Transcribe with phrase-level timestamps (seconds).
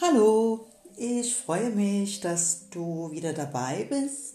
[0.00, 4.34] Hallo, ich freue mich, dass du wieder dabei bist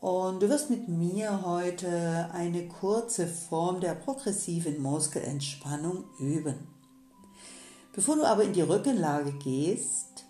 [0.00, 6.66] und du wirst mit mir heute eine kurze Form der progressiven Muskelentspannung üben.
[7.92, 10.24] Bevor du aber in die Rückenlage gehst,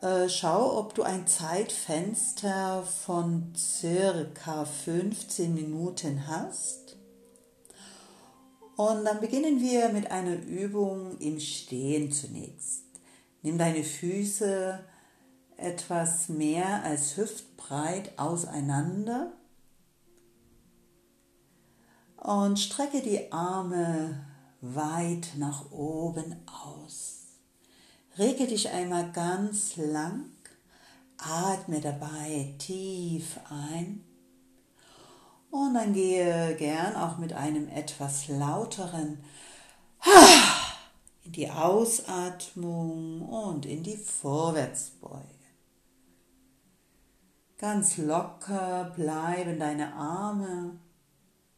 [0.00, 6.96] äh, schau, ob du ein Zeitfenster von circa 15 Minuten hast.
[8.76, 12.87] Und dann beginnen wir mit einer Übung im Stehen zunächst.
[13.42, 14.84] Nimm deine Füße
[15.56, 19.32] etwas mehr als hüftbreit auseinander
[22.16, 24.24] und strecke die Arme
[24.60, 27.26] weit nach oben aus.
[28.18, 30.30] Rege dich einmal ganz lang,
[31.18, 34.04] atme dabei tief ein
[35.50, 39.18] und dann gehe gern auch mit einem etwas lauteren
[41.28, 45.26] in die Ausatmung und in die Vorwärtsbeuge.
[47.58, 50.78] Ganz locker bleiben deine Arme,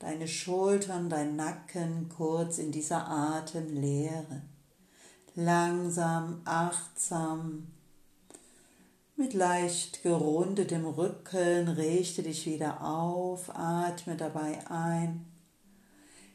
[0.01, 4.43] deine Schultern, dein Nacken kurz in dieser Atemlehre.
[5.37, 7.69] Langsam, achtsam,
[9.15, 15.30] mit leicht gerundetem Rücken richte dich wieder auf, atme dabei ein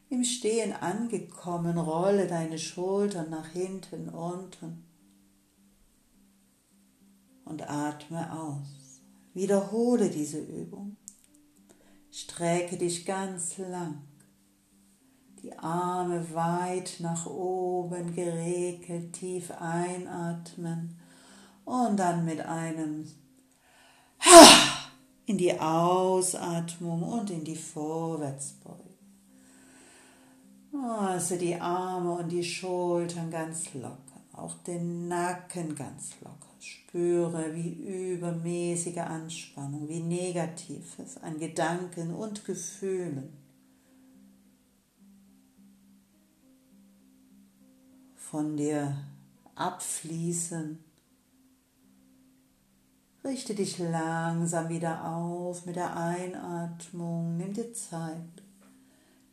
[0.09, 4.83] im Stehen angekommen, rolle deine Schultern nach hinten unten
[7.45, 9.01] und atme aus.
[9.33, 10.97] Wiederhole diese Übung.
[12.11, 14.01] Strecke dich ganz lang.
[15.43, 20.97] Die Arme weit nach oben geregelt, tief einatmen
[21.65, 23.05] und dann mit einem
[25.25, 28.84] in die Ausatmung und in die Vorwärtsbeuge.
[30.83, 36.35] Also die Arme und die Schultern ganz locker, auch den Nacken ganz locker.
[36.59, 43.33] Spüre, wie übermäßige Anspannung, wie Negatives an Gedanken und Gefühlen
[48.15, 48.97] von dir
[49.55, 50.79] abfließen.
[53.23, 58.44] Richte dich langsam wieder auf mit der Einatmung, nimm dir Zeit.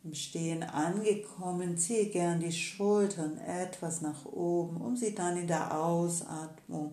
[0.04, 5.78] Im Stehen angekommen, ziehe gern die Schultern etwas nach oben, um sie dann in der
[5.78, 6.92] Ausatmung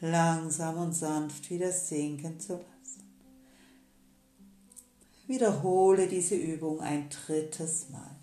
[0.00, 2.74] langsam und sanft wieder sinken zu lassen.
[5.26, 8.14] Wiederhole diese Übung ein drittes Mal.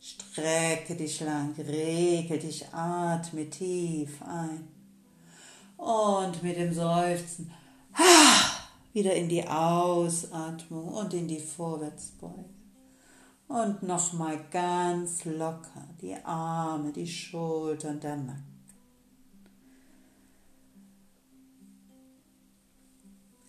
[0.00, 4.68] Strecke dich lang, regel dich, atme tief ein.
[5.76, 7.50] Und mit dem Seufzen
[8.92, 12.55] wieder in die Ausatmung und in die Vorwärtsbeuge.
[13.48, 18.56] Und nochmal ganz locker die Arme, die Schultern, der Nacken.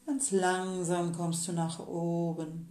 [0.06, 2.69] Ganz langsam kommst du nach oben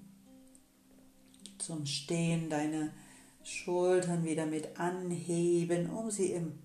[1.59, 2.92] zum Stehen, deine
[3.42, 6.59] Schultern wieder mit anheben, um sie im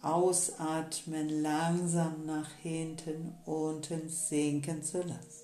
[0.00, 5.37] Ausatmen langsam nach hinten unten sinken zu lassen.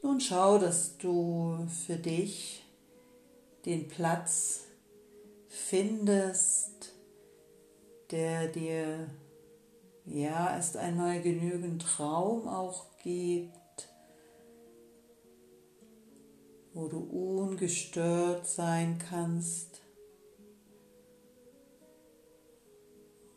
[0.00, 2.64] Nun schau, dass du für dich
[3.66, 4.60] den Platz
[5.48, 6.94] findest,
[8.10, 9.10] der dir
[10.04, 13.88] ja erst einmal genügend Raum auch gibt,
[16.74, 19.80] wo du ungestört sein kannst.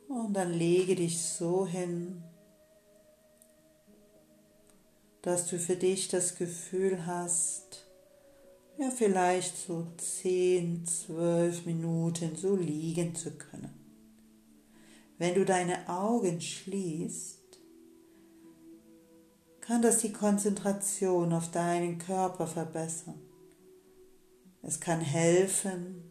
[0.08, 2.24] Und dann lege dich so hin,
[5.22, 7.86] dass du für dich das Gefühl hast,
[8.78, 13.72] ja vielleicht so 10, 12 Minuten so liegen zu können.
[15.18, 17.40] Wenn du deine Augen schließt,
[19.62, 23.22] kann das die Konzentration auf deinen Körper verbessern.
[24.64, 26.04] Es kann helfen,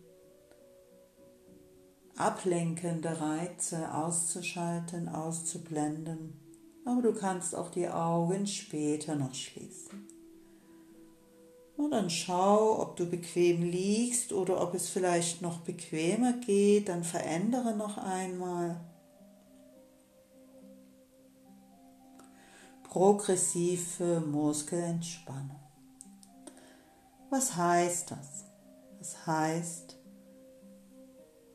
[2.17, 6.40] ablenkende Reize auszuschalten, auszublenden
[6.91, 10.09] aber du kannst auch die Augen später noch schließen.
[11.77, 17.05] Und dann schau, ob du bequem liegst oder ob es vielleicht noch bequemer geht, dann
[17.05, 18.81] verändere noch einmal.
[22.83, 25.61] Progressive Muskelentspannung.
[27.31, 28.45] Was heißt das?
[28.99, 29.97] Das heißt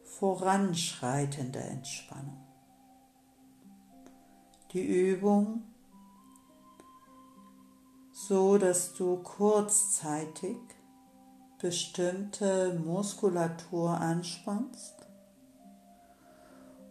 [0.04, 2.45] voranschreitende Entspannung
[4.76, 5.64] die Übung
[8.12, 10.58] so, dass du kurzzeitig
[11.62, 14.96] bestimmte Muskulatur anspannst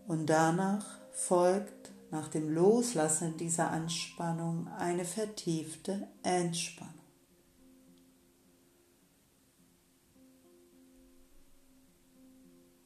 [0.07, 6.95] Und danach folgt nach dem Loslassen dieser Anspannung eine vertiefte Entspannung.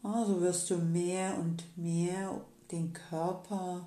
[0.03, 2.41] Also wirst du mehr und mehr
[2.73, 3.87] den Körper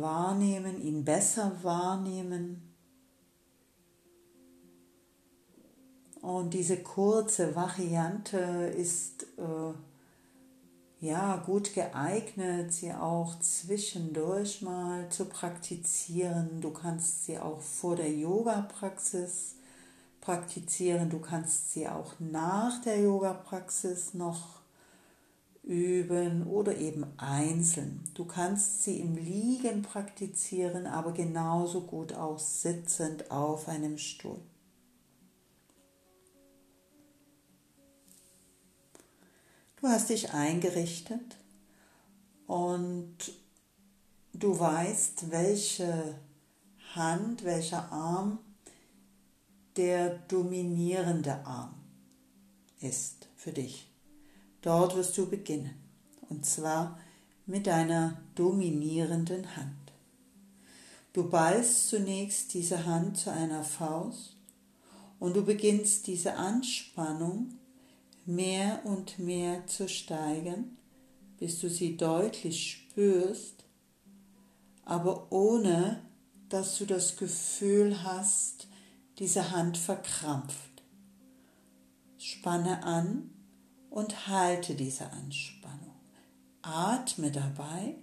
[0.00, 2.62] wahrnehmen, ihn besser wahrnehmen.
[6.20, 9.74] Und diese kurze Variante ist äh,
[11.04, 16.62] ja gut geeignet, sie auch zwischendurch mal zu praktizieren.
[16.62, 19.56] Du kannst sie auch vor der Yoga-Praxis
[20.22, 21.10] praktizieren.
[21.10, 24.63] Du kannst sie auch nach der Yoga-Praxis noch
[25.66, 28.04] üben oder eben einzeln.
[28.14, 34.40] Du kannst sie im Liegen praktizieren, aber genauso gut auch sitzend auf einem Stuhl.
[39.80, 41.36] Du hast dich eingerichtet
[42.46, 43.16] und
[44.32, 46.18] du weißt, welche
[46.94, 48.38] Hand, welcher Arm
[49.76, 51.74] der dominierende Arm
[52.80, 53.93] ist für dich.
[54.64, 55.74] Dort wirst du beginnen.
[56.30, 56.98] Und zwar
[57.44, 59.92] mit deiner dominierenden Hand.
[61.12, 64.36] Du ballst zunächst diese Hand zu einer Faust
[65.20, 67.58] und du beginnst diese Anspannung
[68.24, 70.78] mehr und mehr zu steigern,
[71.38, 73.64] bis du sie deutlich spürst,
[74.86, 76.00] aber ohne
[76.48, 78.66] dass du das Gefühl hast,
[79.18, 80.82] diese Hand verkrampft.
[82.16, 83.30] Spanne an
[83.94, 85.94] und halte diese Anspannung.
[86.62, 87.94] Atme dabei,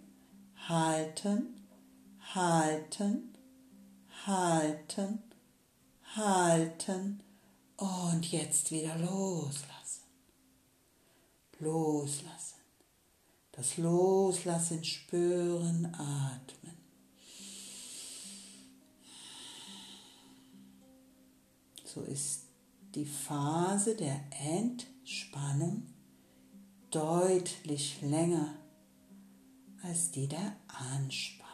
[0.70, 1.68] halten,
[2.34, 3.36] halten,
[4.26, 5.22] halten,
[6.16, 7.22] halten
[7.76, 10.04] und jetzt wieder loslassen.
[11.60, 12.62] Loslassen.
[13.52, 16.78] Das Loslassen spüren, atmen.
[21.84, 22.44] So ist
[22.96, 24.91] die Phase der Entspannung
[26.92, 28.54] deutlich länger
[29.84, 31.52] als die der Anspannung.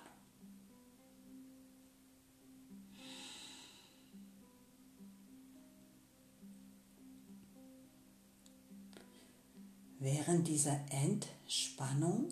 [10.00, 12.30] Während dieser Entspannung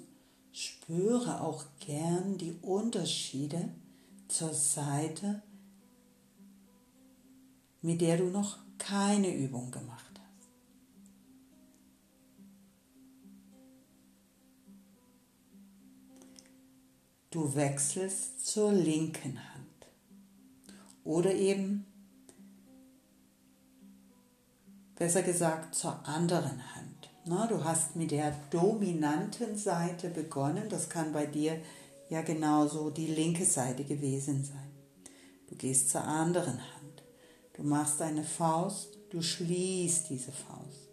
[0.51, 3.69] spüre auch gern die Unterschiede
[4.27, 5.42] zur Seite,
[7.81, 10.15] mit der du noch keine Übung gemacht
[17.36, 19.88] Du wechselst zur linken Hand
[21.04, 21.86] oder eben,
[24.96, 27.10] besser gesagt, zur anderen Hand.
[27.26, 31.60] Na, du hast mit der dominanten Seite begonnen, das kann bei dir
[32.08, 34.72] ja genauso die linke Seite gewesen sein.
[35.50, 37.04] Du gehst zur anderen Hand,
[37.58, 40.90] du machst eine Faust, du schließt diese Faust.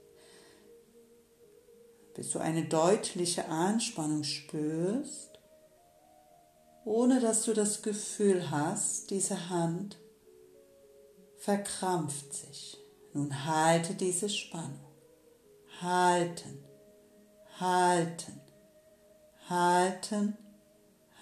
[2.17, 5.32] Bis du eine deutliche Anspannung spürst,
[6.85, 9.99] ohne dass du das Gefühl hast, diese Hand
[11.37, 12.79] verkrampft sich.
[13.13, 14.93] Nun halte diese Spannung
[15.83, 16.63] halten,
[17.59, 18.41] halten,
[19.49, 20.37] halten,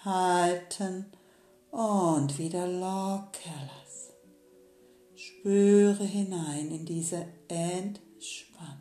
[0.05, 1.05] halten
[1.71, 4.13] und wieder locker lassen.
[5.15, 8.77] Spüre hinein in diese Entspannung.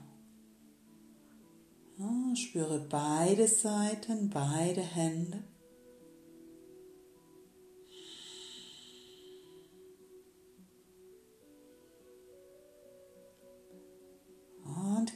[2.34, 5.42] spüre beide Seiten, beide Hände.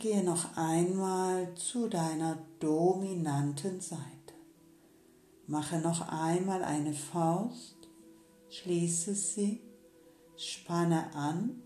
[0.04, 4.04] Gehe noch einmal zu deiner dominanten Seite.
[5.46, 7.88] Mache noch einmal eine Faust,
[8.50, 9.62] schließe sie,
[10.36, 11.62] spanne an,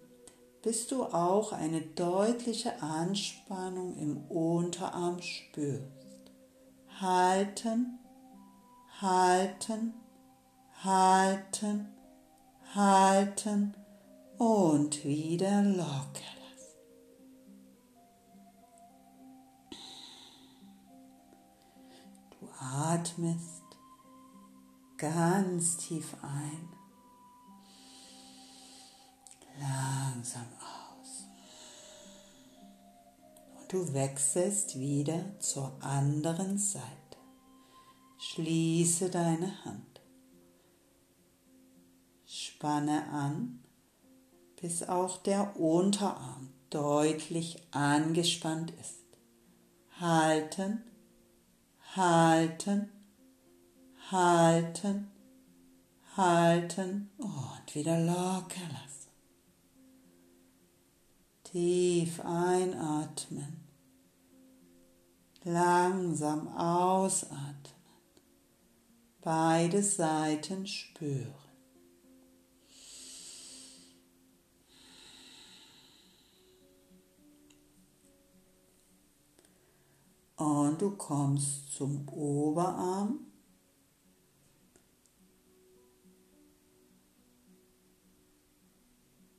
[0.63, 6.31] bis du auch eine deutliche Anspannung im Unterarm spürst.
[7.01, 7.99] Halten,
[9.01, 9.95] halten,
[10.85, 11.89] halten,
[12.73, 13.75] halten
[14.39, 16.38] und wieder locker.
[22.61, 23.63] Atmest
[24.97, 26.69] ganz tief ein,
[29.61, 31.27] langsam aus.
[33.59, 36.85] Und du wechselst wieder zur anderen Seite.
[38.19, 40.01] Schließe deine Hand.
[42.27, 43.63] Spanne an,
[44.61, 48.97] bis auch der Unterarm deutlich angespannt ist.
[50.01, 50.88] halten,
[51.99, 52.91] halten,
[54.11, 55.11] halten,
[56.17, 57.11] halten.
[57.19, 59.11] Und wieder locker lassen.
[61.45, 63.65] Tief einatmen,
[65.45, 67.73] langsam ausatmen,
[69.21, 71.48] beide Seiten spüren.
[80.79, 83.19] Du kommst zum Oberarm.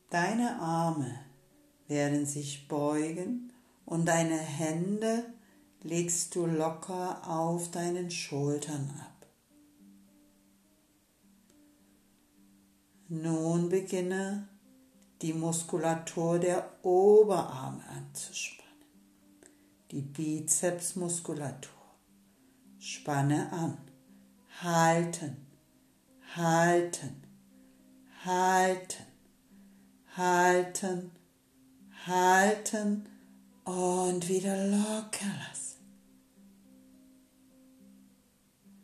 [0.09, 1.19] Deine Arme
[1.87, 3.53] werden sich beugen
[3.85, 5.33] und deine Hände
[5.81, 9.25] legst du locker auf deinen Schultern ab.
[13.07, 14.49] Nun beginne
[15.21, 18.58] die Muskulatur der Oberarme anzuspannen
[19.91, 21.71] die Bizepsmuskulatur.
[22.77, 23.77] Spanne an.
[24.61, 25.37] Halten,
[26.35, 27.23] halten,
[28.25, 29.05] halten,
[30.15, 31.11] halten,
[32.05, 33.09] halten
[33.63, 35.79] und wieder locker lassen.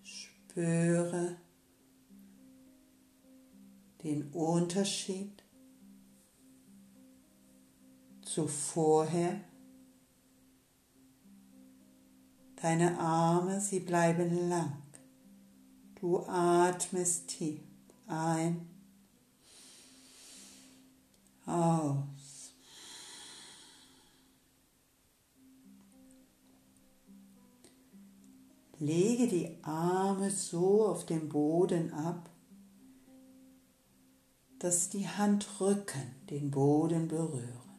[0.04, 1.36] Spüre
[4.04, 5.44] den Unterschied
[8.22, 9.42] zu vorher
[12.62, 14.82] Deine Arme, sie bleiben lang.
[16.00, 17.60] Du atmest tief
[18.08, 18.68] ein,
[21.46, 22.54] aus.
[28.80, 32.30] Lege die Arme so auf den Boden ab,
[34.60, 37.75] dass die Handrücken den Boden berühren.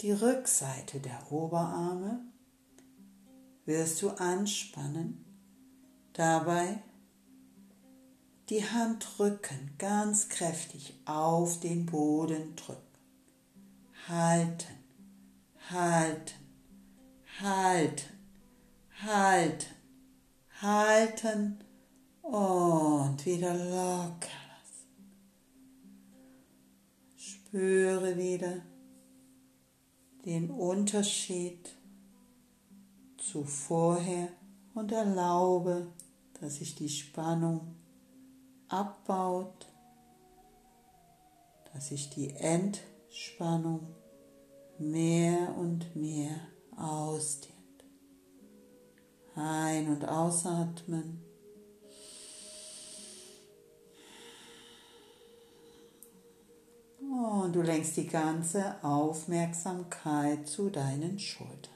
[0.00, 2.20] Die Rückseite der Oberarme
[3.66, 5.24] wirst du anspannen,
[6.14, 6.82] dabei
[8.48, 12.80] die Handrücken ganz kräftig auf den Boden drücken.
[14.08, 14.74] Halten,
[15.68, 16.34] halten,
[17.40, 18.06] halten,
[19.02, 19.66] halten,
[20.60, 21.58] halten
[22.22, 24.88] und wieder locker lassen.
[27.16, 28.62] Spüre wieder,
[30.24, 31.74] den Unterschied
[33.16, 34.28] zu vorher
[34.74, 35.86] und erlaube,
[36.40, 37.74] dass sich die Spannung
[38.68, 39.66] abbaut,
[41.72, 43.94] dass sich die Entspannung
[44.78, 46.34] mehr und mehr
[46.76, 47.54] ausdehnt.
[49.34, 51.29] Ein- und ausatmen.
[57.20, 61.74] Und du lenkst die ganze Aufmerksamkeit zu deinen Schultern,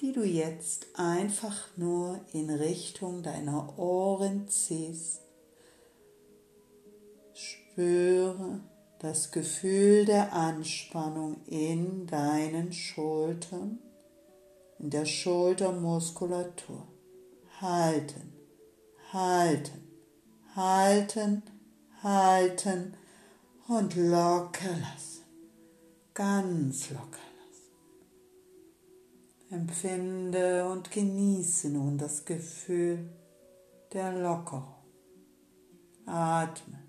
[0.00, 5.22] die du jetzt einfach nur in Richtung deiner Ohren ziehst.
[7.34, 8.60] Spüre
[9.00, 13.80] das Gefühl der Anspannung in deinen Schultern,
[14.78, 16.86] in der Schultermuskulatur.
[17.60, 18.32] Halten,
[19.12, 19.82] halten,
[20.54, 21.42] halten,
[22.04, 22.94] halten
[23.76, 25.24] und locker lassen.
[26.14, 27.72] Ganz locker lassen.
[29.50, 33.08] Empfinde und genieße nun das Gefühl
[33.92, 34.74] der Lockerung.
[36.06, 36.81] Atme.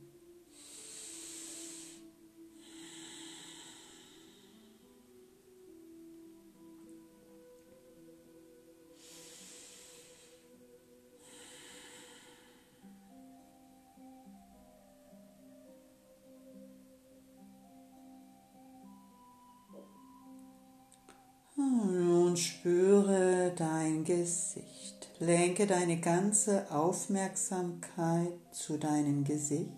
[21.63, 25.09] Nun spüre dein Gesicht.
[25.19, 29.71] Lenke deine ganze Aufmerksamkeit zu deinem Gesicht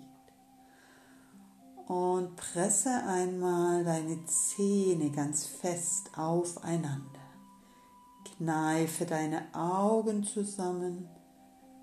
[1.87, 7.19] und presse einmal deine Zähne ganz fest aufeinander.
[8.37, 11.07] Kneife deine Augen zusammen,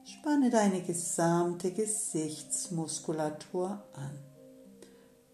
[0.04, 4.18] spanne deine gesamte Gesichtsmuskulatur an.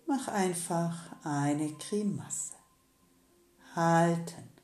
[0.06, 2.52] Mach einfach eine Grimasse.
[3.74, 4.57] Halten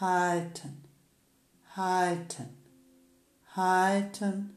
[0.00, 0.82] halten,
[1.76, 2.48] halten,
[3.54, 4.56] halten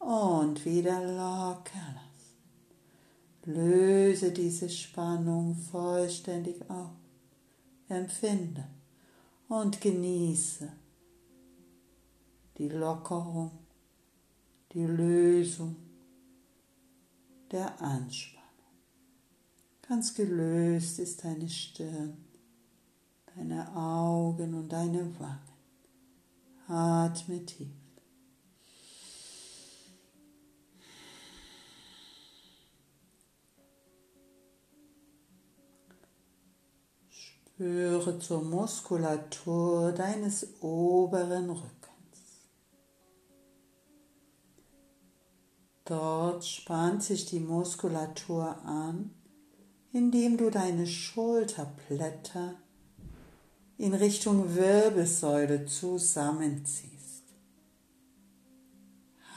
[0.00, 3.54] und wieder locker lassen.
[3.54, 6.90] Löse diese Spannung vollständig auf,
[7.88, 8.66] empfinde
[9.48, 10.70] und genieße
[12.58, 13.52] die Lockerung,
[14.72, 15.76] die Lösung
[17.50, 18.40] der Anspannung.
[19.82, 22.29] Ganz gelöst ist deine Stirn
[23.36, 25.38] deine Augen und deine Wangen.
[26.68, 27.68] Atme tief.
[37.10, 41.70] Spüre zur Muskulatur deines oberen Rückens.
[45.84, 49.10] Dort spannt sich die Muskulatur an,
[49.92, 52.54] indem du deine Schulterblätter
[53.80, 57.24] in Richtung Wirbelsäule zusammenziehst.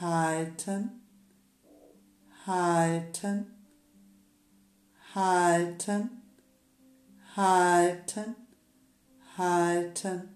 [0.00, 0.90] Halten,
[2.46, 3.46] halten,
[5.14, 6.10] halten,
[7.36, 8.34] halten,
[9.36, 10.28] halten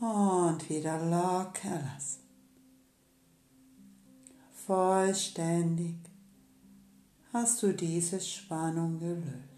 [0.00, 2.22] und wieder locker lassen
[4.66, 5.96] vollständig
[7.32, 9.51] hast du diese Spannung gelöst.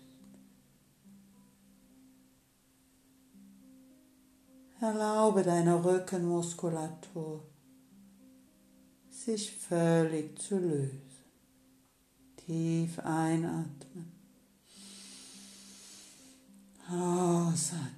[4.85, 7.43] Erlaube deiner Rückenmuskulatur
[9.09, 11.01] sich völlig zu lösen.
[12.37, 14.13] Tief einatmen.
[16.87, 17.95] Ausatmen.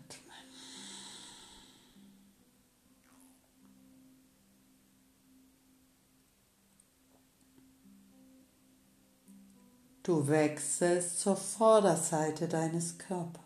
[10.05, 13.46] Du wechselst zur Vorderseite deines Körpers,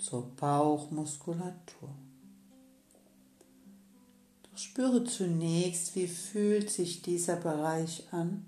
[0.00, 1.90] zur Bauchmuskulatur.
[4.42, 8.46] Doch spüre zunächst, wie fühlt sich dieser Bereich an.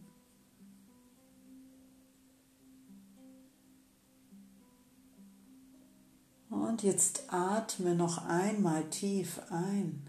[6.50, 10.06] Und jetzt atme noch einmal tief ein.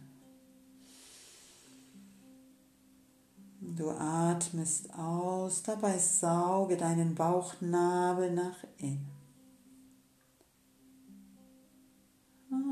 [3.59, 9.12] Du atmest aus, dabei sauge deinen Bauchnabel nach innen.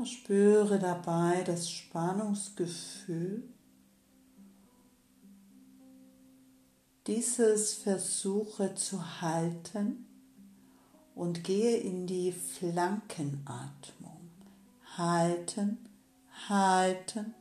[0.04, 3.42] Spüre dabei das Spannungsgefühl.
[7.06, 10.06] Dieses versuche zu halten
[11.14, 14.30] und gehe in die Flankenatmung.
[14.96, 15.78] Halten,
[16.48, 17.34] halten,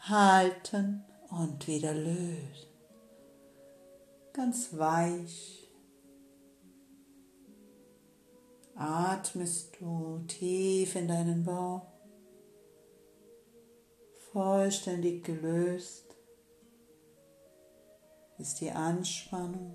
[0.00, 2.68] halten und wieder lösen
[4.38, 5.67] ganz weich.
[8.78, 11.82] Atmest du tief in deinen Bauch,
[14.32, 16.14] vollständig gelöst
[18.38, 19.74] ist die Anspannung.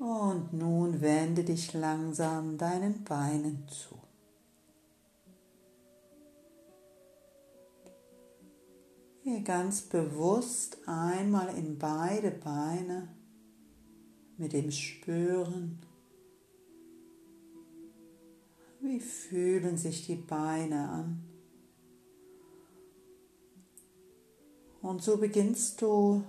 [0.00, 4.03] Und nun wende dich langsam deinen Beinen zu.
[9.24, 13.08] Gehe ganz bewusst einmal in beide Beine
[14.36, 15.78] mit dem Spüren.
[18.82, 21.24] Wie fühlen sich die Beine an?
[24.82, 26.22] Und so beginnst du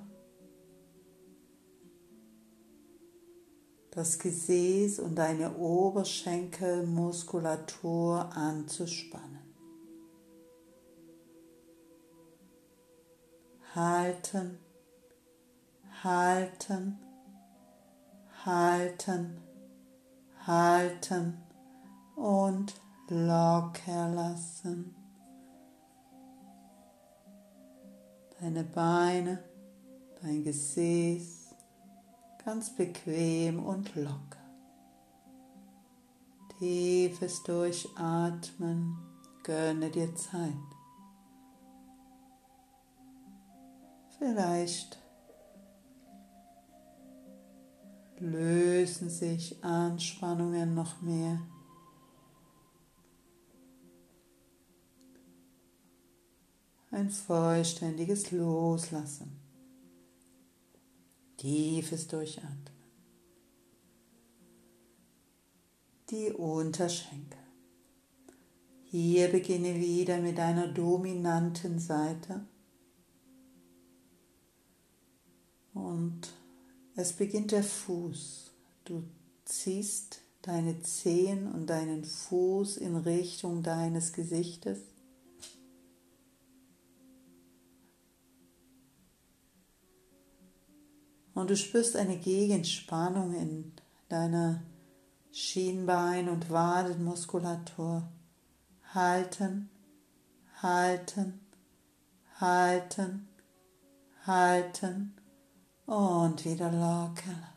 [3.91, 9.34] das Gesäß und deine Oberschenkelmuskulatur anzuspannen.
[13.75, 14.57] Halten,
[16.03, 16.97] halten,
[18.45, 19.41] halten,
[20.47, 21.37] halten
[22.15, 22.73] und
[23.09, 24.95] locker lassen.
[28.39, 29.43] Deine Beine,
[30.21, 31.55] dein Gesäß
[32.43, 34.45] ganz bequem und locker.
[36.59, 38.97] Tiefes Durchatmen,
[39.43, 40.74] gönne dir Zeit.
[44.27, 44.97] Vielleicht
[48.17, 51.39] lösen sich Anspannungen noch mehr.
[56.89, 59.39] Ein vollständiges Loslassen.
[61.37, 62.65] Tiefes Durchatmen.
[66.09, 67.37] Die Unterschenkel.
[68.85, 72.47] Hier beginne wieder mit einer dominanten Seite
[75.75, 76.29] Und
[76.95, 78.51] es beginnt der Fuß.
[78.85, 79.03] Du
[79.43, 84.79] ziehst deine Zehen und deinen Fuß in Richtung deines Gesichtes.
[91.33, 93.73] Und du spürst eine Gegenspannung in
[94.07, 94.63] deiner
[95.33, 98.07] Schienbein- und Wadenmuskulatur.
[98.93, 99.69] Halten,
[100.61, 101.41] halten,
[102.39, 103.27] halten,
[104.25, 105.14] halten
[105.85, 107.55] und wieder locker lassen.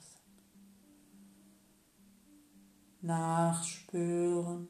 [3.00, 4.68] Nachspüren,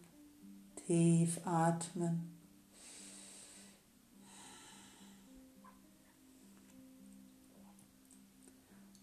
[0.86, 2.34] tief atmen.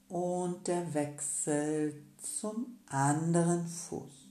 [0.08, 4.30] Und der Wechsel zum anderen Fuß.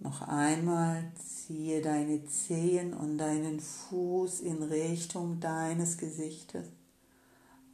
[0.00, 6.66] Noch einmal ziehe deine Zehen und deinen Fuß in Richtung deines Gesichtes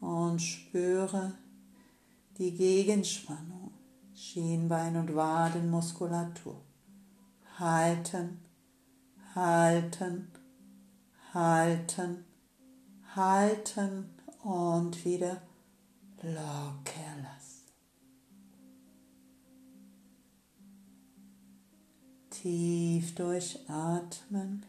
[0.00, 1.34] und spüre
[2.38, 3.72] die Gegenspannung,
[4.14, 6.60] Schienbein- und Wadenmuskulatur.
[7.58, 8.38] Halten,
[9.34, 10.28] halten,
[11.34, 12.24] halten,
[13.14, 14.10] halten
[14.44, 15.42] und wieder
[16.22, 17.66] locker lassen.
[22.30, 24.64] Tief durchatmen.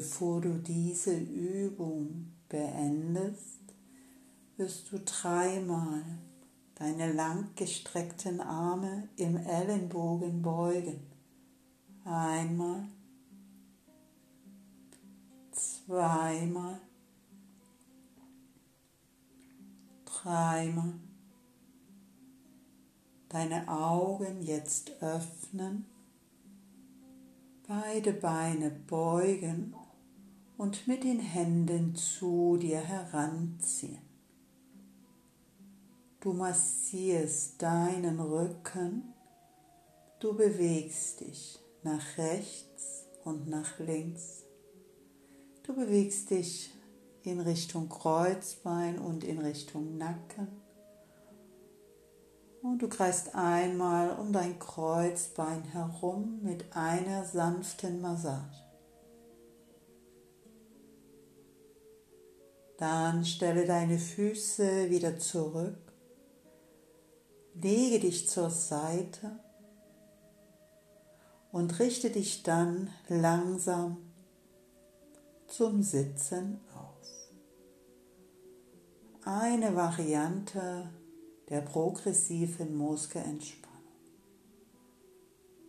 [0.00, 3.60] Bevor du diese Übung beendest,
[4.56, 6.02] wirst du dreimal
[6.74, 11.00] deine langgestreckten Arme im Ellenbogen beugen.
[12.06, 12.88] Einmal,
[15.52, 16.80] zweimal,
[20.06, 20.94] dreimal.
[23.28, 25.84] Deine Augen jetzt öffnen
[27.70, 29.76] beide Beine beugen
[30.60, 34.02] und mit den Händen zu dir heranziehen.
[36.20, 39.14] Du massierst deinen Rücken,
[40.18, 44.44] du bewegst dich nach rechts und nach links.
[45.62, 46.74] Du bewegst dich
[47.22, 50.48] in Richtung Kreuzbein und in Richtung Nacken.
[52.60, 58.69] Und du kreist einmal um dein Kreuzbein herum mit einer sanften Massage.
[62.80, 65.92] Dann stelle deine Füße wieder zurück,
[67.52, 69.38] lege dich zur Seite
[71.52, 73.98] und richte dich dann langsam
[75.46, 77.06] zum Sitzen auf.
[79.26, 80.88] Eine Variante
[81.50, 83.68] der progressiven Muskelentspannung.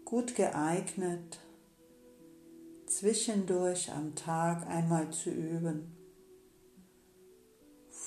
[0.06, 1.40] Gut geeignet,
[2.86, 5.98] zwischendurch am Tag einmal zu üben,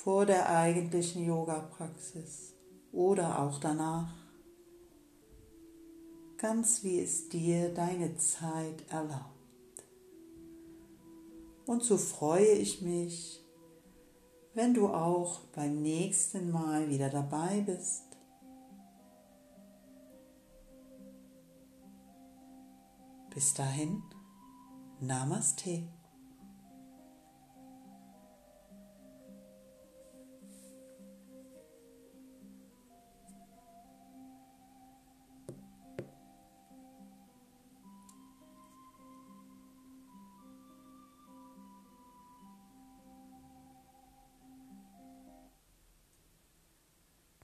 [0.05, 2.53] vor der eigentlichen Yoga-Praxis
[2.91, 4.13] oder auch danach,
[6.37, 9.83] ganz wie es dir deine Zeit erlaubt.
[11.65, 13.43] Und so freue ich mich,
[14.53, 18.05] wenn du auch beim nächsten Mal wieder dabei bist.
[23.33, 24.03] Bis dahin,
[24.99, 25.94] Namaste.